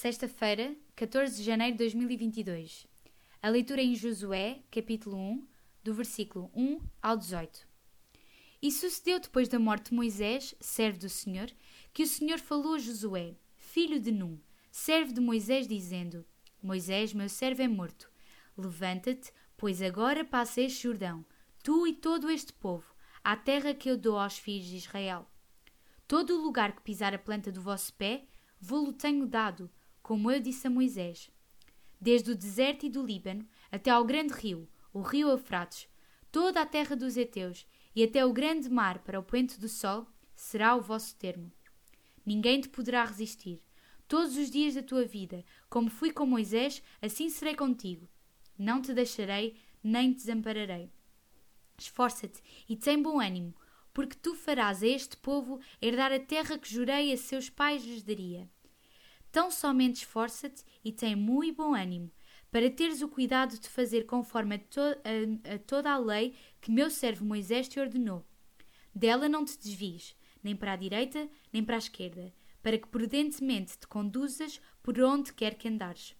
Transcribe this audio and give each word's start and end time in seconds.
Sexta-feira, 0.00 0.74
14 0.96 1.36
de 1.36 1.42
janeiro 1.42 1.76
de 1.76 1.84
2022. 1.84 2.86
A 3.42 3.50
leitura 3.50 3.82
em 3.82 3.94
Josué, 3.94 4.62
capítulo 4.70 5.14
1, 5.14 5.46
do 5.84 5.92
versículo 5.92 6.50
1 6.54 6.80
ao 7.02 7.18
18. 7.18 7.68
E 8.62 8.72
sucedeu 8.72 9.20
depois 9.20 9.46
da 9.46 9.58
morte 9.58 9.90
de 9.90 9.94
Moisés, 9.94 10.54
servo 10.58 11.00
do 11.00 11.08
Senhor, 11.10 11.50
que 11.92 12.02
o 12.02 12.06
Senhor 12.06 12.38
falou 12.38 12.76
a 12.76 12.78
Josué, 12.78 13.36
filho 13.58 14.00
de 14.00 14.10
Num, 14.10 14.40
servo 14.70 15.12
de 15.12 15.20
Moisés, 15.20 15.68
dizendo: 15.68 16.24
Moisés, 16.62 17.12
meu 17.12 17.28
servo, 17.28 17.60
é 17.60 17.68
morto. 17.68 18.10
Levanta-te, 18.56 19.30
pois 19.54 19.82
agora 19.82 20.24
passa 20.24 20.62
este 20.62 20.84
Jordão, 20.84 21.26
tu 21.62 21.86
e 21.86 21.92
todo 21.92 22.30
este 22.30 22.54
povo, 22.54 22.86
à 23.22 23.36
terra 23.36 23.74
que 23.74 23.90
eu 23.90 23.98
dou 23.98 24.18
aos 24.18 24.38
filhos 24.38 24.64
de 24.64 24.76
Israel. 24.76 25.30
Todo 26.08 26.38
o 26.38 26.42
lugar 26.42 26.74
que 26.74 26.80
pisar 26.80 27.12
a 27.12 27.18
planta 27.18 27.52
do 27.52 27.60
vosso 27.60 27.92
pé, 27.92 28.24
vou-lo 28.58 28.94
tenho 28.94 29.26
dado, 29.26 29.70
como 30.10 30.28
eu 30.28 30.40
disse 30.40 30.66
a 30.66 30.70
Moisés. 30.70 31.30
Desde 32.00 32.32
o 32.32 32.34
deserto 32.34 32.84
e 32.84 32.88
do 32.88 33.00
Líbano 33.00 33.46
até 33.70 33.92
ao 33.92 34.04
grande 34.04 34.32
rio, 34.32 34.68
o 34.92 35.02
rio 35.02 35.28
Eufrates, 35.28 35.86
toda 36.32 36.60
a 36.60 36.66
terra 36.66 36.96
dos 36.96 37.16
heteus 37.16 37.64
e 37.94 38.02
até 38.02 38.26
o 38.26 38.32
grande 38.32 38.68
mar 38.68 39.04
para 39.04 39.20
o 39.20 39.22
poente 39.22 39.60
do 39.60 39.68
sol, 39.68 40.08
será 40.34 40.74
o 40.74 40.80
vosso 40.80 41.14
termo. 41.14 41.52
Ninguém 42.26 42.60
te 42.60 42.68
poderá 42.68 43.04
resistir. 43.04 43.62
Todos 44.08 44.36
os 44.36 44.50
dias 44.50 44.74
da 44.74 44.82
tua 44.82 45.04
vida, 45.04 45.44
como 45.68 45.88
fui 45.88 46.10
com 46.10 46.26
Moisés, 46.26 46.82
assim 47.00 47.28
serei 47.28 47.54
contigo. 47.54 48.08
Não 48.58 48.82
te 48.82 48.92
deixarei, 48.92 49.54
nem 49.80 50.10
te 50.10 50.16
desampararei. 50.16 50.90
Esforça-te 51.78 52.42
e 52.68 52.74
tem 52.74 53.00
bom 53.00 53.20
ânimo, 53.20 53.54
porque 53.94 54.16
tu 54.16 54.34
farás 54.34 54.82
a 54.82 54.88
este 54.88 55.16
povo 55.16 55.60
herdar 55.80 56.10
a 56.10 56.18
terra 56.18 56.58
que 56.58 56.68
jurei 56.68 57.12
a 57.12 57.16
seus 57.16 57.48
pais 57.48 57.84
lhes 57.84 58.02
daria. 58.02 58.50
Tão 59.32 59.48
somente 59.50 59.96
esforça-te 59.96 60.64
e 60.84 60.90
tem 60.90 61.14
muito 61.14 61.56
bom 61.56 61.74
ânimo, 61.74 62.10
para 62.50 62.68
teres 62.68 63.00
o 63.00 63.08
cuidado 63.08 63.58
de 63.58 63.68
fazer 63.68 64.04
conforme 64.04 64.56
a, 64.56 64.58
to 64.58 64.80
a, 64.80 65.54
a 65.54 65.58
toda 65.58 65.92
a 65.92 65.98
lei 65.98 66.34
que 66.60 66.72
meu 66.72 66.90
servo 66.90 67.24
Moisés 67.24 67.68
te 67.68 67.78
ordenou. 67.78 68.26
Dela 68.92 69.28
não 69.28 69.44
te 69.44 69.56
desvies, 69.56 70.16
nem 70.42 70.56
para 70.56 70.72
a 70.72 70.76
direita, 70.76 71.28
nem 71.52 71.62
para 71.62 71.76
a 71.76 71.78
esquerda, 71.78 72.34
para 72.60 72.76
que 72.76 72.88
prudentemente 72.88 73.78
te 73.78 73.86
conduzas 73.86 74.60
por 74.82 75.00
onde 75.00 75.32
quer 75.32 75.54
que 75.54 75.68
andares. 75.68 76.16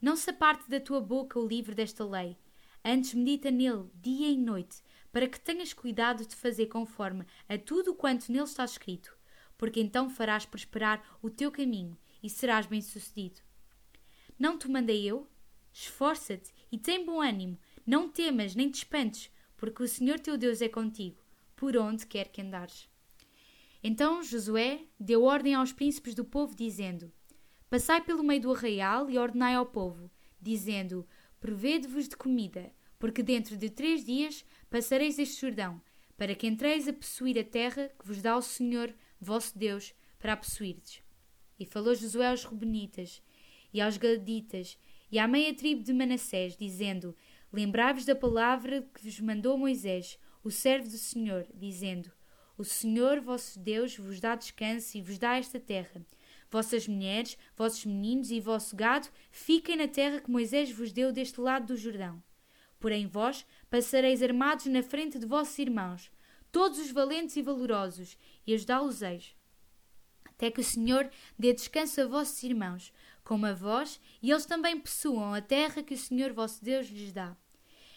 Não 0.00 0.16
se 0.16 0.30
aparte 0.30 0.70
da 0.70 0.80
tua 0.80 1.02
boca 1.02 1.38
o 1.38 1.46
livro 1.46 1.74
desta 1.74 2.02
lei, 2.02 2.38
antes 2.82 3.12
medita 3.12 3.50
nele 3.50 3.90
dia 3.94 4.30
e 4.30 4.38
noite, 4.38 4.82
para 5.12 5.28
que 5.28 5.38
tenhas 5.38 5.74
cuidado 5.74 6.24
de 6.24 6.34
fazer 6.34 6.66
conforme 6.66 7.26
a 7.46 7.58
tudo 7.58 7.94
quanto 7.94 8.32
nele 8.32 8.44
está 8.44 8.64
escrito, 8.64 9.14
porque 9.58 9.80
então 9.80 10.08
farás 10.08 10.46
prosperar 10.46 11.02
o 11.20 11.28
teu 11.28 11.50
caminho 11.50 11.98
e 12.22 12.28
serás 12.30 12.66
bem-sucedido. 12.66 13.40
Não 14.38 14.58
te 14.58 14.68
mandei 14.68 15.04
eu? 15.04 15.28
Esforça-te 15.72 16.52
e 16.70 16.78
tem 16.78 17.04
bom 17.04 17.20
ânimo, 17.20 17.58
não 17.86 18.08
temas 18.08 18.54
nem 18.54 18.70
te 18.70 18.78
espantes, 18.78 19.30
porque 19.56 19.82
o 19.82 19.88
Senhor 19.88 20.18
teu 20.18 20.36
Deus 20.36 20.62
é 20.62 20.68
contigo, 20.68 21.20
por 21.54 21.76
onde 21.76 22.06
quer 22.06 22.28
que 22.28 22.40
andares. 22.40 22.88
Então 23.82 24.22
Josué 24.22 24.86
deu 24.98 25.22
ordem 25.22 25.54
aos 25.54 25.72
príncipes 25.72 26.14
do 26.14 26.24
povo, 26.24 26.54
dizendo: 26.54 27.12
Passai 27.70 28.00
pelo 28.00 28.24
meio 28.24 28.40
do 28.40 28.52
arraial 28.52 29.10
e 29.10 29.18
ordenai 29.18 29.54
ao 29.54 29.66
povo, 29.66 30.10
dizendo: 30.40 31.06
Prevede-vos 31.40 32.08
de 32.08 32.16
comida, 32.16 32.72
porque 32.98 33.22
dentro 33.22 33.56
de 33.56 33.70
três 33.70 34.04
dias 34.04 34.44
passareis 34.68 35.18
este 35.18 35.40
Jordão, 35.40 35.80
para 36.16 36.34
que 36.34 36.46
entreis 36.46 36.88
a 36.88 36.92
possuir 36.92 37.38
a 37.38 37.44
terra 37.44 37.90
que 37.98 38.06
vos 38.06 38.20
dá 38.20 38.36
o 38.36 38.42
Senhor, 38.42 38.92
vosso 39.20 39.56
Deus, 39.56 39.94
para 40.18 40.32
a 40.32 40.36
possuirdes. 40.36 41.02
E 41.58 41.66
falou 41.66 41.94
Josué 41.94 42.28
aos 42.28 42.44
Rubenitas, 42.44 43.20
e 43.72 43.80
aos 43.80 43.96
Gaditas, 43.96 44.78
e 45.10 45.18
à 45.18 45.26
meia 45.26 45.54
tribo 45.54 45.82
de 45.82 45.92
Manassés, 45.92 46.56
dizendo: 46.56 47.14
Lembrai-vos 47.52 48.04
da 48.04 48.14
palavra 48.14 48.82
que 48.94 49.02
vos 49.02 49.18
mandou 49.20 49.58
Moisés, 49.58 50.18
o 50.44 50.50
servo 50.50 50.88
do 50.88 50.98
Senhor, 50.98 51.46
dizendo: 51.54 52.12
O 52.56 52.64
Senhor 52.64 53.20
vosso 53.20 53.58
Deus 53.58 53.96
vos 53.96 54.20
dá 54.20 54.34
descanso 54.34 54.96
e 54.96 55.02
vos 55.02 55.18
dá 55.18 55.36
esta 55.36 55.58
terra. 55.58 56.04
Vossas 56.50 56.86
mulheres, 56.86 57.36
vossos 57.56 57.84
meninos 57.84 58.30
e 58.30 58.40
vosso 58.40 58.74
gado 58.74 59.08
fiquem 59.30 59.76
na 59.76 59.88
terra 59.88 60.20
que 60.20 60.30
Moisés 60.30 60.70
vos 60.70 60.92
deu 60.92 61.12
deste 61.12 61.40
lado 61.40 61.66
do 61.66 61.76
Jordão. 61.76 62.22
Porém 62.78 63.06
vós 63.06 63.44
passareis 63.68 64.22
armados 64.22 64.66
na 64.66 64.82
frente 64.82 65.18
de 65.18 65.26
vossos 65.26 65.58
irmãos, 65.58 66.10
todos 66.52 66.78
os 66.78 66.90
valentes 66.90 67.36
e 67.36 67.42
valorosos, 67.42 68.16
e 68.46 68.54
ajudá-los-eis 68.54 69.37
até 70.38 70.52
que 70.52 70.60
o 70.60 70.64
Senhor 70.64 71.10
dê 71.36 71.52
descanso 71.52 72.00
a 72.00 72.06
vossos 72.06 72.40
irmãos, 72.44 72.92
como 73.24 73.44
a 73.44 73.52
vós, 73.52 74.00
e 74.22 74.30
eles 74.30 74.46
também 74.46 74.78
possuam 74.78 75.34
a 75.34 75.40
terra 75.40 75.82
que 75.82 75.94
o 75.94 75.98
Senhor 75.98 76.32
vosso 76.32 76.64
Deus 76.64 76.86
lhes 76.86 77.12
dá. 77.12 77.36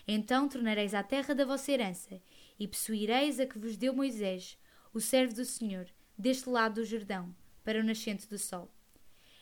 Então 0.07 0.49
tornareis 0.49 0.95
à 0.95 1.03
terra 1.03 1.35
da 1.35 1.45
vossa 1.45 1.71
herança, 1.71 2.19
e 2.59 2.67
possuireis 2.67 3.39
a 3.39 3.45
que 3.45 3.59
vos 3.59 3.77
deu 3.77 3.93
Moisés, 3.93 4.57
o 4.91 4.99
servo 4.99 5.35
do 5.35 5.45
Senhor, 5.45 5.85
deste 6.17 6.49
lado 6.49 6.81
do 6.81 6.85
Jordão, 6.85 7.33
para 7.63 7.79
o 7.79 7.83
nascente 7.83 8.27
do 8.27 8.39
sol. 8.39 8.71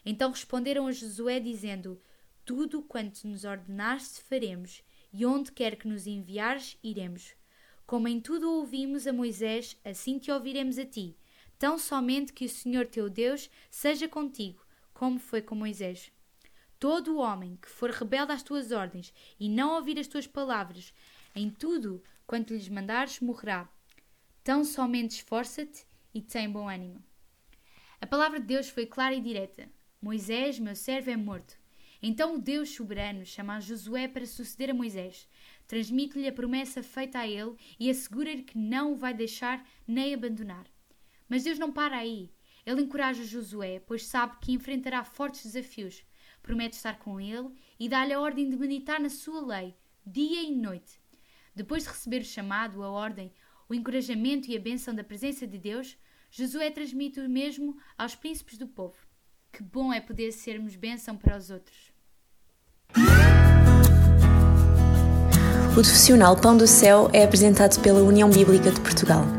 Então 0.05 0.31
responderam 0.31 0.85
a 0.85 0.91
Josué, 0.91 1.39
dizendo: 1.39 2.01
Tudo 2.43 2.81
quanto 2.81 3.25
nos 3.25 3.45
ordenaste 3.45 4.21
faremos, 4.23 4.83
e 5.13 5.25
onde 5.25 5.53
quer 5.53 5.77
que 5.77 5.87
nos 5.87 6.05
enviares, 6.05 6.77
iremos. 6.83 7.33
Como 7.87 8.09
em 8.09 8.19
tudo 8.19 8.51
ouvimos 8.51 9.07
a 9.07 9.13
Moisés, 9.13 9.77
assim 9.85 10.19
te 10.19 10.29
ouviremos 10.29 10.77
a 10.77 10.85
ti 10.85 11.15
tão 11.59 11.77
somente 11.77 12.31
que 12.31 12.45
o 12.45 12.49
Senhor 12.49 12.87
teu 12.87 13.09
Deus 13.09 13.49
seja 13.69 14.07
contigo, 14.07 14.65
como 14.93 15.19
foi 15.19 15.41
com 15.41 15.53
Moisés. 15.53 16.09
Todo 16.79 17.15
o 17.15 17.17
homem 17.17 17.57
que 17.61 17.67
for 17.67 17.91
rebelde 17.91 18.31
às 18.31 18.41
tuas 18.41 18.71
ordens 18.71 19.13
e 19.37 19.49
não 19.49 19.75
ouvir 19.75 19.99
as 19.99 20.07
tuas 20.07 20.25
palavras, 20.25 20.93
em 21.35 21.49
tudo 21.49 22.01
quanto 22.25 22.53
lhes 22.53 22.69
mandares, 22.69 23.19
morrerá. 23.19 23.69
Tão 24.41 24.63
somente 24.63 25.17
esforça-te 25.17 25.85
e 26.13 26.21
tem 26.21 26.49
bom 26.49 26.69
ânimo. 26.69 27.03
A 27.99 28.07
palavra 28.07 28.39
de 28.39 28.45
Deus 28.45 28.69
foi 28.69 28.85
clara 28.85 29.13
e 29.13 29.19
direta. 29.19 29.69
Moisés, 30.01 30.57
meu 30.57 30.75
servo, 30.75 31.09
é 31.09 31.17
morto. 31.17 31.59
Então 32.01 32.35
o 32.35 32.39
Deus 32.39 32.69
soberano 32.69 33.25
chama 33.25 33.59
Josué 33.59 34.07
para 34.07 34.25
suceder 34.25 34.69
a 34.69 34.73
Moisés, 34.73 35.27
transmite-lhe 35.67 36.29
a 36.29 36.31
promessa 36.31 36.81
feita 36.81 37.19
a 37.19 37.27
ele 37.27 37.57
e 37.77 37.89
assegura-lhe 37.89 38.43
que 38.43 38.57
não 38.57 38.93
o 38.93 38.95
vai 38.95 39.13
deixar 39.13 39.67
nem 39.85 40.13
abandonar. 40.13 40.65
Mas 41.29 41.43
Deus 41.43 41.59
não 41.59 41.71
para 41.71 41.97
aí. 41.97 42.31
Ele 42.65 42.81
encoraja 42.81 43.23
Josué, 43.23 43.79
pois 43.79 44.05
sabe 44.05 44.37
que 44.41 44.51
enfrentará 44.51 45.03
fortes 45.03 45.43
desafios. 45.43 46.03
Promete 46.41 46.75
estar 46.75 46.97
com 46.97 47.19
ele 47.19 47.49
e 47.79 47.87
dá-lhe 47.87 48.13
a 48.13 48.19
ordem 48.19 48.49
de 48.49 48.57
meditar 48.57 48.99
na 48.99 49.09
sua 49.09 49.45
lei, 49.45 49.75
dia 50.05 50.41
e 50.41 50.51
noite. 50.51 50.99
Depois 51.55 51.83
de 51.83 51.89
receber 51.89 52.21
o 52.21 52.25
chamado, 52.25 52.83
a 52.83 52.89
ordem, 52.89 53.31
o 53.67 53.73
encorajamento 53.73 54.49
e 54.49 54.57
a 54.57 54.59
bênção 54.59 54.95
da 54.95 55.03
presença 55.03 55.45
de 55.45 55.57
Deus, 55.57 55.97
Josué 56.31 56.69
transmite 56.71 57.19
o 57.19 57.29
mesmo 57.29 57.77
aos 57.97 58.15
príncipes 58.15 58.57
do 58.57 58.67
povo. 58.67 58.97
Que 59.51 59.63
bom 59.63 59.91
é 59.93 59.99
poder 59.99 60.31
sermos 60.31 60.75
bênção 60.75 61.17
para 61.17 61.37
os 61.37 61.49
outros. 61.49 61.91
O 65.71 65.73
profissional 65.73 66.35
Pão 66.35 66.57
do 66.57 66.67
Céu 66.67 67.09
é 67.13 67.23
apresentado 67.23 67.81
pela 67.81 68.01
União 68.01 68.29
Bíblica 68.29 68.71
de 68.71 68.81
Portugal. 68.81 69.38